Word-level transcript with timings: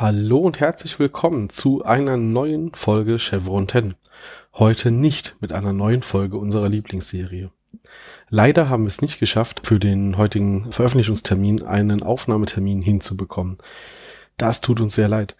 Hallo 0.00 0.38
und 0.38 0.60
herzlich 0.60 1.00
willkommen 1.00 1.50
zu 1.50 1.84
einer 1.84 2.16
neuen 2.16 2.72
Folge 2.72 3.18
Chevron 3.18 3.66
10. 3.66 3.96
Heute 4.54 4.92
nicht 4.92 5.34
mit 5.40 5.52
einer 5.52 5.72
neuen 5.72 6.02
Folge 6.02 6.38
unserer 6.38 6.68
Lieblingsserie. 6.68 7.50
Leider 8.28 8.68
haben 8.68 8.84
wir 8.84 8.88
es 8.88 9.02
nicht 9.02 9.18
geschafft, 9.18 9.66
für 9.66 9.80
den 9.80 10.16
heutigen 10.16 10.70
Veröffentlichungstermin 10.70 11.64
einen 11.64 12.04
Aufnahmetermin 12.04 12.80
hinzubekommen. 12.80 13.58
Das 14.36 14.60
tut 14.60 14.80
uns 14.80 14.94
sehr 14.94 15.08
leid. 15.08 15.34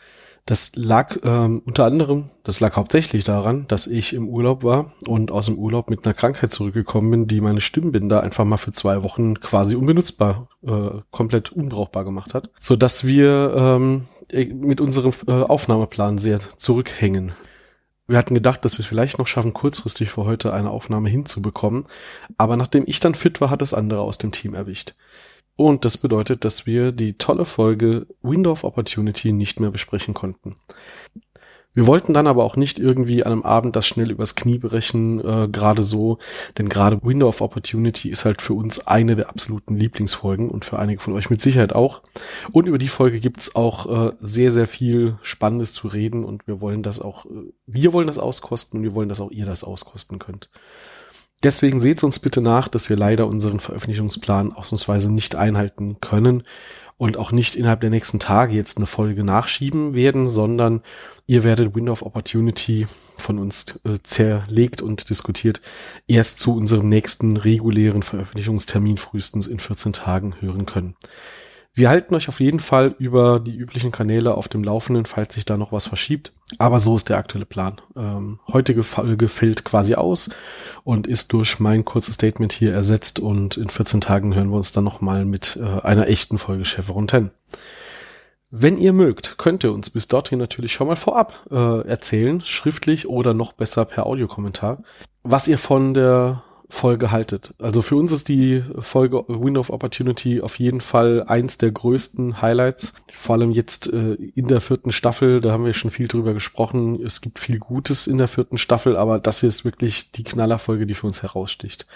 Das 0.45 0.73
lag 0.75 1.19
ähm, 1.23 1.63
unter 1.65 1.85
anderem, 1.85 2.31
das 2.43 2.59
lag 2.59 2.75
hauptsächlich 2.75 3.23
daran, 3.23 3.69
dass 3.69 3.87
ich 3.87 4.13
im 4.13 4.27
Urlaub 4.27 4.65
war 4.65 4.93
und 5.07 5.31
aus 5.31 5.47
dem 5.47 5.57
Urlaub 5.57 5.89
mit 5.89 6.05
einer 6.05 6.15
Krankheit 6.15 6.53
zurückgekommen 6.53 7.13
bin, 7.13 7.27
die 7.29 7.41
meine 7.41 7.61
Stimmbänder 7.61 8.25
einfach 8.25 8.45
mal 8.45 8.57
für 8.57 8.73
zwei 8.73 9.05
Wochen 9.05 9.39
quasi 9.39 9.77
unbenutzbar, 9.77 10.49
äh, 10.67 11.03
komplett 11.13 11.53
unbrauchbar 11.53 12.05
gemacht 12.05 12.35
hat, 12.35 12.51
so 12.59 12.75
dass 12.75 13.07
wir 13.07 13.55
ähm, 13.57 14.09
mit 14.33 14.81
unserem 14.81 15.13
äh, 15.27 15.33
Aufnahmeplan 15.33 16.19
sehr 16.19 16.41
zurückhängen. 16.57 17.33
Wir 18.07 18.17
hatten 18.17 18.35
gedacht, 18.35 18.65
dass 18.65 18.79
wir 18.79 18.81
es 18.81 18.87
vielleicht 18.87 19.19
noch 19.19 19.27
schaffen, 19.27 19.53
kurzfristig 19.53 20.11
für 20.11 20.25
heute 20.25 20.53
eine 20.55 20.71
Aufnahme 20.71 21.11
hinzubekommen, 21.11 21.85
aber 22.39 22.57
nachdem 22.57 22.85
ich 22.87 23.01
dann 23.01 23.15
fit 23.15 23.41
war, 23.41 23.51
hat 23.51 23.61
es 23.61 23.75
andere 23.75 24.01
aus 24.01 24.17
dem 24.17 24.33
Team 24.33 24.55
erwischt. 24.55 24.95
Und 25.57 25.85
das 25.85 25.99
bedeutet, 25.99 26.45
dass 26.45 26.67
wir 26.67 26.93
die 26.93 27.15
tolle 27.15 27.45
Folge 27.45 28.07
Window 28.23 28.53
of 28.53 28.63
Opportunity 28.63 29.33
nicht 29.33 29.59
mehr 29.59 29.73
besprechen 29.73 30.15
konnten. 30.15 30.55
Wir 31.75 31.87
wollten 31.87 32.13
dann 32.13 32.27
aber 32.27 32.45
auch 32.45 32.57
nicht 32.57 32.79
irgendwie 32.79 33.23
an 33.25 33.33
einem 33.33 33.43
Abend 33.43 33.77
das 33.77 33.87
schnell 33.87 34.11
übers 34.11 34.35
Knie 34.35 34.59
brechen, 34.59 35.21
äh, 35.21 35.49
gerade 35.49 35.83
so, 35.83 36.19
denn 36.57 36.69
gerade 36.69 37.01
Window 37.03 37.29
of 37.29 37.41
Opportunity 37.41 38.09
ist 38.09 38.25
halt 38.25 38.43
für 38.43 38.55
uns 38.55 38.87
eine 38.87 39.15
der 39.17 39.29
absoluten 39.29 39.77
Lieblingsfolgen 39.77 40.51
und 40.51 40.65
für 40.65 40.79
einige 40.79 41.01
von 41.01 41.13
euch 41.13 41.31
mit 41.31 41.41
Sicherheit 41.41 41.75
auch. 41.75 42.03
Und 42.51 42.67
über 42.67 42.79
die 42.79 42.89
Folge 42.89 43.21
gibt's 43.21 43.55
auch 43.55 44.09
äh, 44.09 44.13
sehr, 44.19 44.51
sehr 44.51 44.67
viel 44.67 45.19
Spannendes 45.23 45.75
zu 45.75 45.89
reden 45.89 46.25
und 46.25 46.47
wir 46.49 46.61
wollen 46.61 46.83
das 46.83 47.01
auch, 47.01 47.27
äh, 47.27 47.53
wir 47.67 47.93
wollen 47.93 48.07
das 48.07 48.19
auskosten 48.19 48.81
und 48.81 48.85
wir 48.85 48.95
wollen, 48.95 49.09
dass 49.09 49.21
auch 49.21 49.31
ihr 49.31 49.47
das 49.47 49.63
auskosten 49.63 50.19
könnt. 50.19 50.51
Deswegen 51.45 51.79
seht 51.79 52.03
uns 52.03 52.19
bitte 52.19 52.41
nach, 52.41 52.67
dass 52.67 52.89
wir 52.91 52.97
leider 52.97 53.29
unseren 53.29 53.61
Veröffentlichungsplan 53.61 54.53
ausnahmsweise 54.53 55.13
nicht 55.13 55.37
einhalten 55.37 55.99
können 56.01 56.43
und 56.99 57.17
auch 57.17 57.33
nicht 57.33 57.55
innerhalb 57.57 57.81
der 57.81 57.91
nächsten 57.91 58.19
Tage 58.19 58.55
jetzt 58.55 58.77
eine 58.77 58.87
Folge 58.87 59.25
nachschieben 59.25 59.95
werden, 59.95 60.29
sondern 60.29 60.83
ihr 61.27 61.45
werdet 61.45 61.75
Window 61.75 61.93
of 61.93 62.03
Opportunity 62.03 62.87
von 63.17 63.39
uns 63.39 63.81
äh, 63.85 63.99
zerlegt 64.03 64.83
und 64.83 65.09
diskutiert 65.09 65.61
erst 66.07 66.41
zu 66.41 66.55
unserem 66.55 66.89
nächsten 66.89 67.37
regulären 67.37 68.03
Veröffentlichungstermin 68.03 68.99
frühestens 68.99 69.47
in 69.47 69.61
14 69.61 69.93
Tagen 69.93 70.35
hören 70.41 70.67
können. 70.67 70.97
Wir 71.75 71.89
halten 71.89 72.15
euch 72.15 72.29
auf 72.29 72.41
jeden 72.41 72.59
Fall 72.59 72.97
über 72.99 73.39
die 73.39 73.55
üblichen 73.55 73.93
Kanäle 73.93 74.35
auf 74.35 74.49
dem 74.49 74.65
Laufenden, 74.65 75.07
falls 75.07 75.35
sich 75.35 75.45
da 75.45 75.57
noch 75.57 75.71
was 75.71 75.87
verschiebt. 75.87 76.33
Aber 76.59 76.81
so 76.81 76.97
ist 76.97 77.09
der 77.09 77.19
aktuelle 77.19 77.47
Plan. 77.47 77.81
Ähm, 77.95 78.41
heutige 78.49 78.83
Folge 78.83 79.29
fällt 79.29 79.65
quasi 79.65 79.95
aus 79.95 80.31
und 80.83 81.07
ist 81.07 81.33
durch 81.33 81.61
mein 81.61 81.85
kurzes 81.85 82.15
Statement 82.15 82.53
hier 82.53 82.73
ersetzt 82.73 83.21
und 83.21 83.57
in 83.57 83.71
14 83.71 84.01
Tagen 84.01 84.35
hören 84.35 84.51
wir 84.51 84.57
uns 84.57 84.73
dann 84.73 84.85
nochmal 84.85 85.25
mit 85.25 85.57
äh, 85.63 85.81
einer 85.83 86.09
echten 86.09 86.39
Folge 86.39 86.65
Chevron 86.65 87.07
10. 87.07 87.31
Wenn 88.51 88.79
ihr 88.79 88.95
mögt, 88.95 89.37
könnt 89.37 89.63
ihr 89.63 89.73
uns 89.73 89.91
bis 89.91 90.09
dorthin 90.09 90.39
natürlich 90.39 90.73
schon 90.73 90.87
mal 90.87 90.97
vorab 90.97 91.47
äh, 91.51 91.87
erzählen, 91.87 92.41
schriftlich 92.41 93.07
oder 93.07 93.35
noch 93.35 93.53
besser 93.53 93.85
per 93.85 94.07
Audiokommentar, 94.07 94.83
was 95.23 95.49
ihr 95.49 95.59
von 95.59 95.93
der 95.93 96.43
Folge 96.71 97.11
haltet. 97.11 97.55
Also 97.59 97.81
für 97.81 97.97
uns 97.97 98.13
ist 98.13 98.29
die 98.29 98.63
Folge 98.79 99.25
Window 99.27 99.61
of 99.61 99.71
Opportunity 99.71 100.43
auf 100.43 100.59
jeden 100.59 100.83
Fall 100.83 101.25
eins 101.27 101.57
der 101.57 101.71
größten 101.71 102.43
Highlights. 102.43 102.95
Vor 103.11 103.37
allem 103.37 103.53
jetzt 103.53 103.91
äh, 103.93 104.15
in 104.35 104.49
der 104.49 104.61
vierten 104.61 104.93
Staffel, 104.93 105.41
da 105.41 105.53
haben 105.53 105.65
wir 105.65 105.73
schon 105.73 105.91
viel 105.91 106.09
drüber 106.09 106.35
gesprochen. 106.35 107.01
Es 107.03 107.23
gibt 107.23 107.39
viel 107.39 107.59
Gutes 107.59 108.07
in 108.07 108.19
der 108.19 108.29
vierten 108.29 108.59
Staffel, 108.59 108.97
aber 108.97 109.19
das 109.19 109.41
hier 109.41 109.49
ist 109.49 109.65
wirklich 109.65 110.13
die 110.13 110.25
Knallerfolge, 110.25 110.87
die 110.87 110.95
für 110.95 111.07
uns 111.07 111.23
heraussticht. 111.23 111.87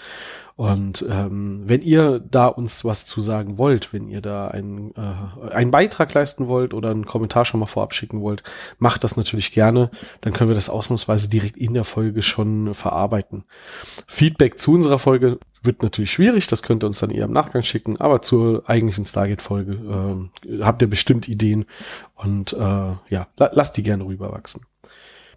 Und 0.55 1.03
ähm, 1.09 1.63
wenn 1.65 1.81
ihr 1.81 2.19
da 2.19 2.45
uns 2.45 2.85
was 2.85 3.07
zu 3.07 3.21
sagen 3.21 3.57
wollt, 3.57 3.91
wenn 3.91 4.07
ihr 4.07 4.21
da 4.21 4.49
einen, 4.49 4.93
äh, 4.95 5.51
einen 5.51 5.71
Beitrag 5.71 6.13
leisten 6.13 6.47
wollt 6.47 6.75
oder 6.75 6.91
einen 6.91 7.07
Kommentar 7.07 7.43
schon 7.45 7.59
mal 7.59 7.65
vorab 7.65 7.95
schicken 7.95 8.21
wollt, 8.21 8.43
macht 8.77 9.03
das 9.03 9.17
natürlich 9.17 9.51
gerne. 9.51 9.89
Dann 10.21 10.31
können 10.31 10.51
wir 10.51 10.55
das 10.55 10.69
ausnahmsweise 10.69 11.27
direkt 11.27 11.57
in 11.57 11.73
der 11.73 11.85
Folge 11.85 12.21
schon 12.21 12.75
verarbeiten. 12.75 13.45
Feedback 14.05 14.59
zu 14.63 14.71
unserer 14.71 14.97
Folge 14.97 15.39
wird 15.61 15.83
natürlich 15.83 16.13
schwierig, 16.13 16.47
das 16.47 16.63
könnt 16.63 16.85
ihr 16.85 16.87
uns 16.87 16.99
dann 16.99 17.11
eher 17.11 17.25
im 17.25 17.33
Nachgang 17.33 17.63
schicken, 17.63 17.99
aber 17.99 18.21
zur 18.21 18.63
eigentlichen 18.65 19.05
Stargate-Folge 19.05 20.29
äh, 20.47 20.63
habt 20.63 20.81
ihr 20.81 20.89
bestimmt 20.89 21.27
Ideen 21.27 21.65
und 22.15 22.53
äh, 22.53 22.57
ja, 23.09 23.27
la 23.35 23.51
lasst 23.51 23.75
die 23.75 23.83
gerne 23.83 24.05
rüberwachsen. 24.05 24.65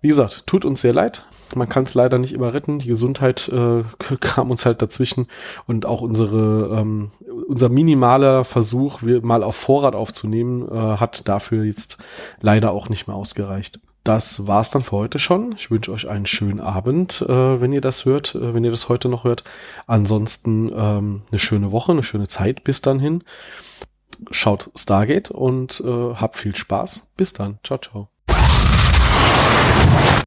Wie 0.00 0.06
gesagt, 0.06 0.46
tut 0.46 0.64
uns 0.64 0.80
sehr 0.80 0.92
leid. 0.92 1.26
Man 1.56 1.68
kann 1.68 1.82
es 1.82 1.94
leider 1.94 2.18
nicht 2.18 2.34
immer 2.34 2.54
retten. 2.54 2.78
Die 2.78 2.86
Gesundheit 2.86 3.48
äh, 3.48 3.82
kam 4.20 4.52
uns 4.52 4.64
halt 4.64 4.80
dazwischen 4.80 5.26
und 5.66 5.86
auch 5.86 6.02
unsere 6.02 6.78
ähm, 6.78 7.10
unser 7.48 7.68
minimaler 7.68 8.44
Versuch, 8.44 9.02
mal 9.02 9.42
auf 9.42 9.56
Vorrat 9.56 9.96
aufzunehmen, 9.96 10.68
äh, 10.68 10.98
hat 10.98 11.26
dafür 11.26 11.64
jetzt 11.64 11.98
leider 12.40 12.70
auch 12.70 12.88
nicht 12.88 13.08
mehr 13.08 13.16
ausgereicht. 13.16 13.80
Das 14.06 14.46
war's 14.46 14.70
dann 14.70 14.84
für 14.84 14.92
heute 14.92 15.18
schon. 15.18 15.56
Ich 15.58 15.68
wünsche 15.72 15.90
euch 15.90 16.08
einen 16.08 16.26
schönen 16.26 16.60
Abend, 16.60 17.22
äh, 17.22 17.60
wenn 17.60 17.72
ihr 17.72 17.80
das 17.80 18.04
hört, 18.04 18.36
äh, 18.36 18.54
wenn 18.54 18.62
ihr 18.62 18.70
das 18.70 18.88
heute 18.88 19.08
noch 19.08 19.24
hört. 19.24 19.42
Ansonsten 19.88 20.70
ähm, 20.72 21.22
eine 21.28 21.40
schöne 21.40 21.72
Woche, 21.72 21.90
eine 21.90 22.04
schöne 22.04 22.28
Zeit 22.28 22.62
bis 22.62 22.80
dann 22.80 23.00
hin. 23.00 23.24
Schaut 24.30 24.70
Stargate 24.76 25.32
und 25.32 25.82
äh, 25.84 26.14
habt 26.14 26.36
viel 26.36 26.54
Spaß. 26.54 27.08
Bis 27.16 27.32
dann. 27.32 27.58
Ciao, 27.64 27.80
ciao. 27.80 28.08